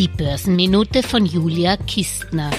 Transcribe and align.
Die 0.00 0.08
Börsenminute 0.08 1.02
von 1.02 1.26
Julia 1.26 1.76
Kistner. 1.76 2.50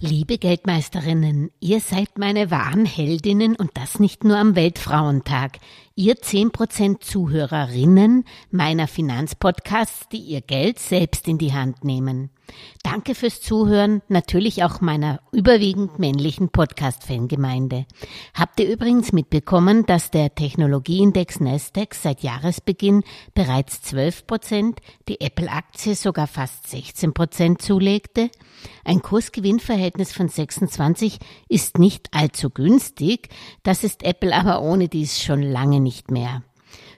Liebe 0.00 0.38
Geldmeisterinnen, 0.38 1.50
ihr 1.60 1.80
seid 1.80 2.16
meine 2.16 2.50
wahren 2.50 2.86
Heldinnen 2.86 3.56
und 3.56 3.72
das 3.74 4.00
nicht 4.00 4.24
nur 4.24 4.38
am 4.38 4.56
Weltfrauentag. 4.56 5.58
Ihr 5.96 6.16
10% 6.16 7.02
Zuhörerinnen 7.02 8.24
meiner 8.50 8.88
Finanzpodcasts, 8.88 10.08
die 10.08 10.18
ihr 10.18 10.40
Geld 10.40 10.80
selbst 10.80 11.28
in 11.28 11.38
die 11.38 11.52
Hand 11.52 11.84
nehmen. 11.84 12.30
Danke 12.82 13.14
fürs 13.14 13.40
Zuhören, 13.40 14.02
natürlich 14.08 14.64
auch 14.64 14.80
meiner 14.80 15.20
überwiegend 15.32 15.98
männlichen 15.98 16.50
Podcast-Fangemeinde. 16.50 17.86
Habt 18.34 18.60
ihr 18.60 18.68
übrigens 18.70 19.12
mitbekommen, 19.12 19.86
dass 19.86 20.10
der 20.10 20.34
Technologieindex 20.34 21.40
Nasdaq 21.40 21.94
seit 21.94 22.22
Jahresbeginn 22.22 23.02
bereits 23.34 23.80
12 23.82 24.26
Prozent, 24.26 24.80
die 25.08 25.20
Apple-Aktie 25.20 25.94
sogar 25.94 26.26
fast 26.26 26.68
16 26.68 27.14
Prozent 27.14 27.62
zulegte? 27.62 28.30
Ein 28.84 29.00
Kursgewinnverhältnis 29.00 30.12
von 30.12 30.28
26 30.28 31.18
ist 31.48 31.78
nicht 31.78 32.08
allzu 32.12 32.50
günstig, 32.50 33.28
das 33.62 33.84
ist 33.84 34.02
Apple 34.02 34.34
aber 34.34 34.60
ohne 34.60 34.88
dies 34.88 35.22
schon 35.22 35.42
lange 35.42 35.80
nicht 35.84 36.10
mehr. 36.10 36.42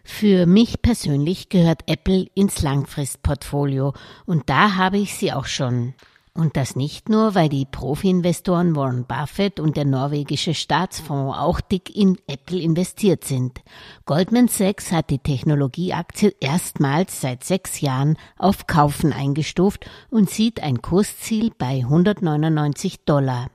Für 0.04 0.46
mich 0.46 0.80
persönlich 0.80 1.50
gehört 1.50 1.82
Apple 1.86 2.26
ins 2.34 2.62
Langfristportfolio 2.62 3.92
und 4.24 4.48
da 4.48 4.76
habe 4.76 4.96
ich 4.96 5.14
sie 5.14 5.32
auch 5.32 5.46
schon. 5.46 5.92
Und 6.32 6.58
das 6.58 6.76
nicht 6.76 7.08
nur, 7.08 7.34
weil 7.34 7.48
die 7.48 7.64
Profi-Investoren 7.64 8.76
Warren 8.76 9.06
Buffett 9.06 9.58
und 9.58 9.76
der 9.78 9.86
norwegische 9.86 10.52
Staatsfonds 10.52 11.38
auch 11.38 11.62
dick 11.62 11.96
in 11.96 12.18
Apple 12.26 12.60
investiert 12.60 13.24
sind. 13.24 13.62
Goldman 14.04 14.48
Sachs 14.48 14.92
hat 14.92 15.08
die 15.08 15.18
Technologieaktie 15.18 16.36
erstmals 16.38 17.22
seit 17.22 17.42
sechs 17.42 17.80
Jahren 17.80 18.18
auf 18.36 18.66
Kaufen 18.66 19.14
eingestuft 19.14 19.88
und 20.10 20.28
sieht 20.28 20.62
ein 20.62 20.82
Kursziel 20.82 21.52
bei 21.56 21.78
199 21.78 23.06
Dollar. 23.06 23.48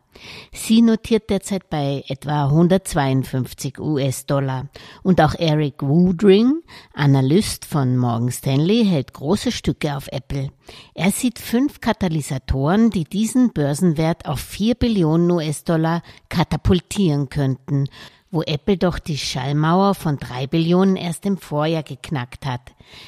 Sie 0.52 0.82
notiert 0.82 1.30
derzeit 1.30 1.70
bei 1.70 2.04
etwa 2.08 2.46
152 2.46 3.80
US-Dollar. 3.80 4.68
Und 5.04 5.22
auch 5.22 5.36
Eric 5.36 5.82
Woodring, 5.82 6.62
Analyst 6.94 7.66
von 7.66 7.98
Morgan 7.98 8.32
Stanley, 8.32 8.86
hält 8.86 9.14
große 9.14 9.52
Stücke 9.52 9.96
auf 9.96 10.08
Apple. 10.12 10.50
Er 10.94 11.12
sieht 11.12 11.40
fünf 11.40 11.82
Katalysatoren, 11.82 12.90
die 12.90 13.06
diesen 13.06 13.52
Börsenwert 13.54 14.26
auf 14.28 14.40
4 14.40 14.76
Billionen 14.76 15.32
US-Dollar 15.32 16.02
katapultieren 16.30 17.30
könnten 17.30 17.88
wo 18.32 18.42
Apple 18.44 18.78
doch 18.78 18.98
die 18.98 19.18
Schallmauer 19.18 19.94
von 19.94 20.18
drei 20.18 20.48
Billionen 20.48 20.96
erst 20.96 21.26
im 21.26 21.38
Vorjahr 21.38 21.84
geknackt 21.84 22.46
hat. 22.46 22.62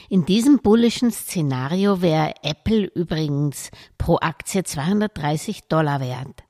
In 0.09 0.25
diesem 0.25 0.59
bullischen 0.59 1.11
Szenario 1.11 2.01
wäre 2.01 2.33
Apple 2.43 2.83
übrigens 2.93 3.71
pro 3.97 4.17
Aktie 4.17 4.63
230 4.63 5.69
Dollar 5.69 6.01
wert. 6.01 6.42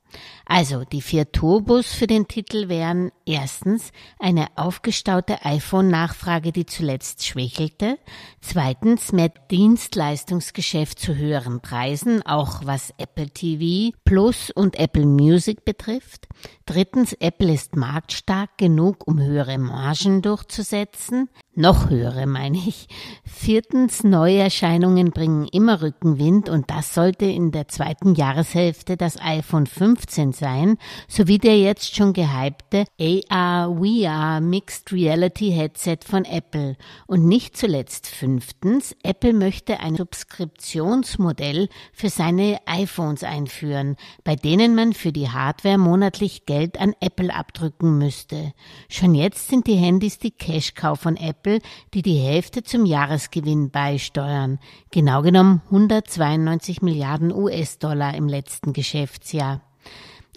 Also 0.45 0.83
die 0.83 1.01
vier 1.01 1.31
Turbos 1.31 1.93
für 1.93 2.07
den 2.07 2.27
Titel 2.27 2.67
wären 2.67 3.11
erstens 3.25 3.91
eine 4.19 4.47
aufgestaute 4.55 5.45
iPhone-Nachfrage, 5.45 6.51
die 6.51 6.65
zuletzt 6.65 7.25
schwächelte, 7.25 7.97
zweitens 8.41 9.13
mehr 9.13 9.31
Dienstleistungsgeschäft 9.51 10.99
zu 10.99 11.15
höheren 11.15 11.61
Preisen, 11.61 12.25
auch 12.25 12.61
was 12.65 12.93
Apple 12.97 13.29
TV 13.29 13.95
Plus 14.03 14.51
und 14.51 14.77
Apple 14.77 15.05
Music 15.05 15.63
betrifft, 15.63 16.27
drittens 16.65 17.13
Apple 17.13 17.53
ist 17.53 17.75
marktstark 17.75 18.57
genug, 18.57 19.07
um 19.07 19.19
höhere 19.19 19.57
Margen 19.57 20.21
durchzusetzen, 20.21 21.29
noch 21.55 21.89
höhere 21.89 22.25
meine 22.25 22.57
ich. 22.57 22.87
Viertens, 23.23 24.03
Neuerscheinungen 24.03 25.11
bringen 25.11 25.47
immer 25.47 25.81
Rückenwind 25.83 26.49
und 26.49 26.71
das 26.71 26.95
sollte 26.95 27.25
in 27.25 27.51
der 27.51 27.67
zweiten 27.67 28.15
Jahreshälfte 28.15 28.97
das 28.97 29.21
iPhone 29.21 29.67
15 29.67 30.33
sein, 30.33 30.77
sowie 31.07 31.37
der 31.37 31.59
jetzt 31.59 31.95
schon 31.95 32.13
gehypte 32.13 32.85
AR 32.99 33.75
VR 33.75 34.41
Mixed 34.41 34.91
Reality 34.91 35.51
Headset 35.51 35.99
von 36.05 36.25
Apple. 36.25 36.75
Und 37.05 37.27
nicht 37.27 37.55
zuletzt 37.55 38.07
fünftens, 38.07 38.95
Apple 39.03 39.33
möchte 39.33 39.79
ein 39.79 39.95
Subskriptionsmodell 39.95 41.69
für 41.91 42.09
seine 42.09 42.59
iPhones 42.65 43.23
einführen, 43.23 43.95
bei 44.23 44.35
denen 44.35 44.73
man 44.73 44.93
für 44.93 45.11
die 45.11 45.29
Hardware 45.29 45.77
monatlich 45.77 46.47
Geld 46.47 46.79
an 46.79 46.95
Apple 46.99 47.33
abdrücken 47.33 47.99
müsste. 47.99 48.53
Schon 48.89 49.13
jetzt 49.13 49.49
sind 49.49 49.67
die 49.67 49.75
Handys 49.75 50.17
die 50.17 50.31
Cash-Cow 50.31 50.99
von 50.99 51.15
Apple 51.15 51.42
Apple, 51.43 51.59
die 51.93 52.01
die 52.01 52.17
Hälfte 52.17 52.63
zum 52.63 52.85
Jahresgewinn 52.85 53.69
beisteuern, 53.69 54.59
genau 54.91 55.21
genommen 55.21 55.61
192 55.65 56.81
Milliarden 56.81 57.33
US-Dollar 57.33 58.15
im 58.15 58.29
letzten 58.29 58.71
Geschäftsjahr. 58.71 59.61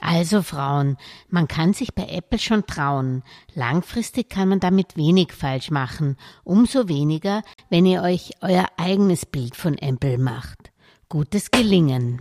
Also 0.01 0.43
Frauen, 0.43 0.97
man 1.31 1.49
kann 1.49 1.73
sich 1.73 1.95
bei 1.95 2.07
Apple 2.09 2.39
schon 2.39 2.67
trauen. 2.67 3.23
Langfristig 3.55 4.29
kann 4.29 4.49
man 4.49 4.61
damit 4.61 4.97
wenig 4.97 5.33
falsch 5.33 5.71
machen, 5.71 6.17
umso 6.45 6.89
weniger, 6.89 7.43
wenn 7.71 7.87
ihr 7.87 8.03
euch 8.03 8.33
euer 8.43 8.67
eigenes 8.77 9.25
Bild 9.25 9.55
von 9.55 9.79
Apple 9.79 10.19
macht. 10.19 10.73
Gutes 11.09 11.53
Gelingen. 11.53 12.21